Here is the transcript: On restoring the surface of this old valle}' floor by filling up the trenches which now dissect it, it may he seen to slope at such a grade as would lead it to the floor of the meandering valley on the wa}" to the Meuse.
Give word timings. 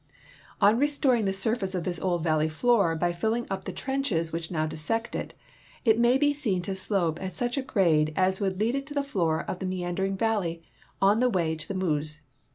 On 0.61 0.79
restoring 0.79 1.25
the 1.25 1.31
surface 1.31 1.75
of 1.75 1.83
this 1.83 1.99
old 1.99 2.23
valle}' 2.23 2.49
floor 2.49 2.95
by 2.95 3.13
filling 3.13 3.45
up 3.51 3.65
the 3.65 3.71
trenches 3.71 4.31
which 4.33 4.49
now 4.49 4.65
dissect 4.65 5.15
it, 5.15 5.35
it 5.85 5.99
may 5.99 6.17
he 6.17 6.33
seen 6.33 6.63
to 6.63 6.73
slope 6.73 7.21
at 7.21 7.35
such 7.35 7.55
a 7.55 7.61
grade 7.61 8.11
as 8.15 8.39
would 8.41 8.59
lead 8.59 8.73
it 8.73 8.87
to 8.87 8.95
the 8.95 9.03
floor 9.03 9.43
of 9.43 9.59
the 9.59 9.67
meandering 9.67 10.17
valley 10.17 10.63
on 11.03 11.19
the 11.19 11.29
wa}" 11.29 11.53
to 11.55 11.67
the 11.67 11.75
Meuse. 11.75 12.21